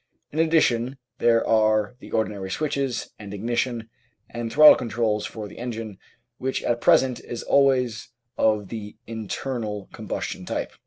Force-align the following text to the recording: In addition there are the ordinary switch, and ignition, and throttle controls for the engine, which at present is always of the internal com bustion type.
In 0.31 0.39
addition 0.39 0.97
there 1.19 1.45
are 1.47 1.95
the 1.99 2.09
ordinary 2.09 2.49
switch, 2.49 2.75
and 3.19 3.33
ignition, 3.35 3.87
and 4.31 4.51
throttle 4.51 4.73
controls 4.73 5.27
for 5.27 5.47
the 5.47 5.59
engine, 5.59 5.99
which 6.39 6.63
at 6.63 6.81
present 6.81 7.19
is 7.19 7.43
always 7.43 8.09
of 8.35 8.69
the 8.69 8.95
internal 9.05 9.89
com 9.91 10.07
bustion 10.07 10.47
type. 10.47 10.73